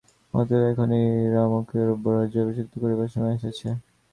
অতএব 0.33 0.63
এক্ষণে 0.69 0.99
রামকে 1.33 1.77
যৌবরাজ্যে 1.81 2.39
অভিষিক্ত 2.43 2.73
করিবার 2.83 3.13
সময় 3.13 3.35
আসিয়াছে। 3.35 3.67